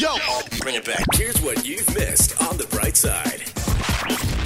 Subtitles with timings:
[0.00, 0.16] Yo,
[0.60, 1.04] bring it back.
[1.12, 3.42] Here's what you've missed on the bright side.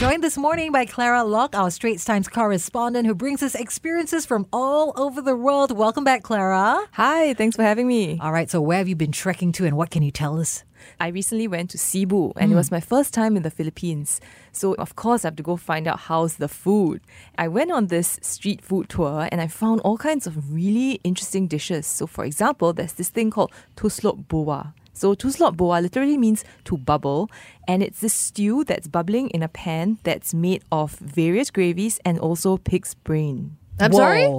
[0.01, 4.49] Joined this morning by Clara Lock, our Straits Times correspondent, who brings us experiences from
[4.53, 5.71] all over the world.
[5.71, 6.85] Welcome back, Clara.
[6.95, 8.19] Hi, thanks for having me.
[8.21, 10.65] All right, so where have you been trekking to and what can you tell us?
[10.99, 14.21] I recently went to Cebu and it was my first time in the Philippines.
[14.51, 17.01] So, of course, I have to go find out how's the food.
[17.39, 21.47] I went on this street food tour and I found all kinds of really interesting
[21.47, 21.87] dishes.
[21.87, 24.73] So, for example, there's this thing called tuslob buwa.
[24.95, 27.31] So tuslob buwa literally means to bubble,
[27.69, 32.19] and it's this stew that's bubbling in a pan that's made of various gravies and
[32.19, 33.57] also pig's brain.
[33.79, 34.31] I'm sorry?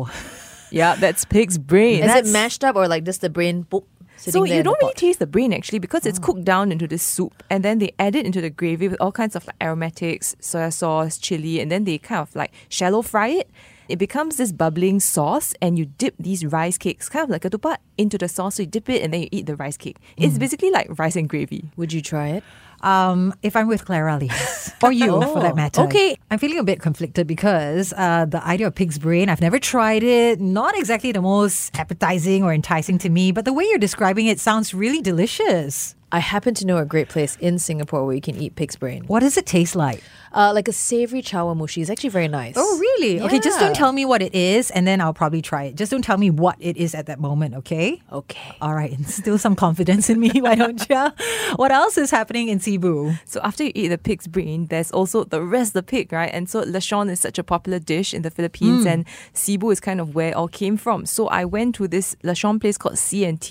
[0.71, 1.99] Yeah, that's pig's brain.
[2.03, 3.83] Is That's- it mashed up or like just the brain boop,
[4.17, 4.97] So you don't really pot?
[4.97, 6.21] taste the brain actually because it's oh.
[6.21, 9.11] cooked down into this soup and then they add it into the gravy with all
[9.11, 13.27] kinds of like aromatics, soy sauce, chili, and then they kind of like shallow fry
[13.27, 13.49] it.
[13.87, 17.49] It becomes this bubbling sauce and you dip these rice cakes, kind of like a
[17.49, 18.55] tupat, into the sauce.
[18.55, 19.97] So you dip it and then you eat the rice cake.
[20.17, 21.71] It's basically like rice and gravy.
[21.77, 22.43] Would you try it?
[22.81, 24.73] Um, if I'm with Clara, yes.
[24.83, 25.81] Or you, for that matter.
[25.81, 26.17] okay.
[26.29, 30.03] I'm feeling a bit conflicted because uh, the idea of pig's brain, I've never tried
[30.03, 30.39] it.
[30.39, 34.39] Not exactly the most appetizing or enticing to me, but the way you're describing it
[34.39, 35.95] sounds really delicious.
[36.11, 39.03] I happen to know a great place in Singapore where you can eat pig's brain.
[39.07, 40.03] What does it taste like?
[40.31, 41.81] Uh, like a savory chawanmushi.
[41.81, 42.55] It's actually very nice.
[42.57, 43.21] Oh, really?
[43.21, 45.75] Okay, just don't tell me what it is, and then I'll probably try it.
[45.75, 48.01] Just don't tell me what it is at that moment, okay?
[48.11, 48.57] Okay.
[48.61, 51.09] All right, instill some confidence in me, why don't you?
[51.55, 53.13] What else is happening in Cebu?
[53.25, 56.29] So after you eat the pig's brain, there's also the rest of the pig, right?
[56.33, 60.01] And so lechon is such a popular dish in the Philippines, and Cebu is kind
[60.01, 61.05] of where it all came from.
[61.05, 63.41] So I went to this lechon place called C&T, and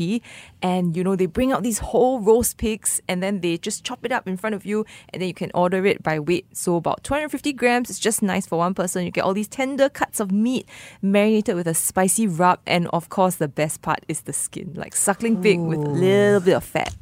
[0.96, 4.12] you know they bring out these whole roast pigs, and then they just chop it
[4.12, 6.46] up in front of you, and then you can order it by weight.
[6.56, 7.90] So about 250 grams.
[7.90, 9.04] It's just nice for one person.
[9.04, 10.66] You get all these tender cuts of meat
[11.02, 14.96] marinated with a spicy rub, and of course the best part is the skin, like
[14.96, 16.94] suckling pig with a little bit of fat.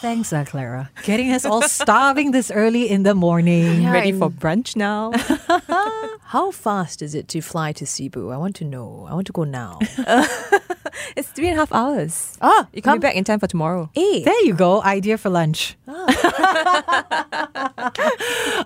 [0.00, 0.90] Thanks, uh, Clara.
[1.02, 3.82] Getting us all starving this early in the morning.
[3.82, 5.12] Yeah, Ready and for brunch now?
[6.22, 8.30] How fast is it to fly to Cebu?
[8.30, 9.06] I want to know.
[9.10, 9.78] I want to go now.
[11.16, 12.36] It's three and a half hours.
[12.40, 13.90] ah, You can be back in time for tomorrow.
[13.94, 14.22] Hey.
[14.24, 14.82] There you go.
[14.82, 15.76] Idea for lunch.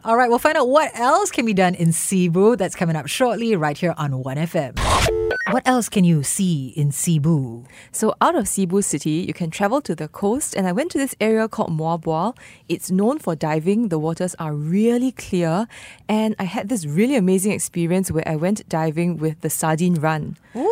[0.05, 2.57] All right, we'll find out what else can be done in Cebu.
[2.57, 4.79] That's coming up shortly, right here on 1FM.
[5.51, 7.65] What else can you see in Cebu?
[7.93, 10.99] So out of Cebu City, you can travel to the coast, and I went to
[10.99, 12.37] this area called Moalboal.
[12.69, 13.89] It's known for diving.
[13.89, 15.67] The waters are really clear,
[16.09, 20.37] and I had this really amazing experience where I went diving with the sardine run.
[20.57, 20.64] Ooh,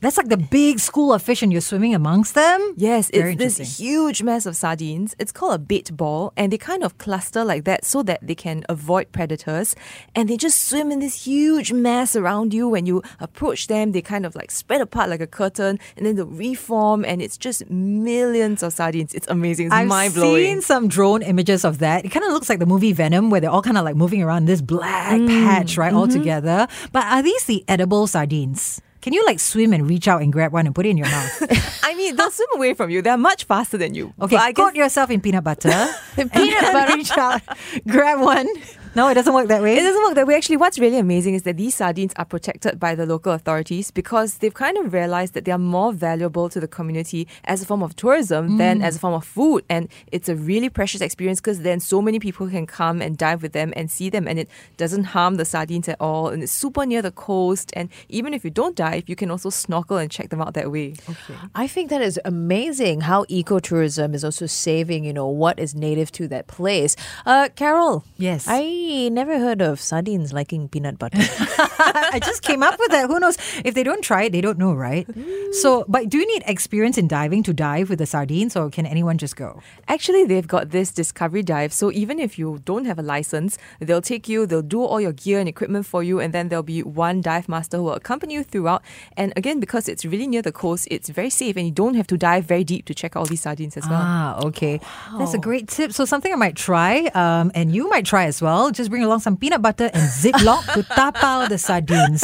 [0.00, 2.74] that's like the big school of fish, and you're swimming amongst them?
[2.76, 5.14] Yes, Very it's this huge mass of sardines.
[5.18, 8.34] It's called a bait ball, and they kind of cluster like that so that they
[8.34, 9.74] can avoid predators.
[10.14, 12.68] And they just swim in this huge mass around you.
[12.68, 16.16] When you approach them, they kind of like spread apart like a curtain, and then
[16.16, 19.14] they'll reform, and it's just millions of sardines.
[19.14, 19.66] It's amazing.
[19.66, 20.44] It's I've mind blowing.
[20.44, 22.04] seen some drone images of that.
[22.04, 24.22] It kind of looks like the movie Venom, where they're all kind of like moving
[24.22, 26.18] around this black Mm, patch, right, all mm-hmm.
[26.18, 26.66] together.
[26.92, 28.80] But are these the edible sardines?
[29.04, 31.06] Can you like swim and reach out and grab one and put it in your
[31.06, 31.82] mouth?
[31.84, 33.02] I mean, they'll swim away from you.
[33.02, 34.14] They're much faster than you.
[34.18, 35.68] Okay, I guess coat yourself in peanut butter.
[36.16, 36.96] peanut butter?
[36.96, 37.42] Reach out,
[37.86, 38.48] grab one.
[38.96, 39.76] No, it doesn't work that way.
[39.76, 40.36] It doesn't work that way.
[40.36, 44.38] Actually, what's really amazing is that these sardines are protected by the local authorities because
[44.38, 47.82] they've kind of realized that they are more valuable to the community as a form
[47.82, 49.64] of tourism than as a form of food.
[49.68, 53.42] And it's a really precious experience because then so many people can come and dive
[53.42, 56.28] with them and see them, and it doesn't harm the sardines at all.
[56.28, 57.72] And it's super near the coast.
[57.74, 60.70] And even if you don't dive, you can also snorkel and check them out that
[60.70, 60.94] way.
[61.08, 61.34] Okay.
[61.54, 66.12] I think that is amazing how ecotourism is also saving, you know, what is native
[66.12, 66.94] to that place.
[67.26, 68.04] Uh, Carol.
[68.18, 68.46] Yes.
[68.48, 71.18] I never heard of sardines liking peanut butter.
[71.20, 73.08] I just came up with that.
[73.08, 73.36] Who knows?
[73.64, 75.06] If they don't try it, they don't know, right?
[75.52, 78.86] So, but do you need experience in diving to dive with the sardines, or can
[78.86, 79.60] anyone just go?
[79.88, 81.72] Actually, they've got this discovery dive.
[81.72, 85.12] So even if you don't have a license, they'll take you, they'll do all your
[85.12, 88.34] gear and equipment for you, and then there'll be one dive master who will accompany
[88.34, 88.82] you throughout.
[89.16, 92.06] And again, because it's really near the coast, it's very safe, and you don't have
[92.08, 94.00] to dive very deep to check all these sardines as well.
[94.02, 94.80] Ah, okay.
[95.18, 95.92] That's a great tip.
[95.92, 98.70] So something I might try, um, and you might try as well.
[98.74, 102.22] Just bring along some peanut butter and Ziploc to tap out the sardines.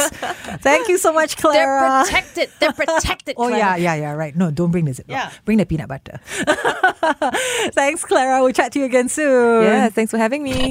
[0.61, 1.81] Thank you so much, Clara.
[1.81, 2.51] They're protected.
[2.61, 3.35] They're protected.
[3.39, 3.59] Oh Clara.
[3.59, 4.35] yeah, yeah, yeah, right.
[4.37, 5.09] No, don't bring the Ziploc.
[5.09, 5.31] Yeah.
[5.45, 6.21] Bring the peanut butter.
[7.73, 8.43] Thanks, Clara.
[8.43, 9.65] We'll chat to you again soon.
[9.65, 10.71] Yeah, thanks for having me.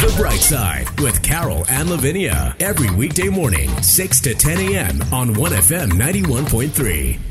[0.00, 2.56] The Bright Side with Carol and Lavinia.
[2.60, 5.02] Every weekday morning, 6 to 10 a.m.
[5.12, 7.29] on 1FM 91.3.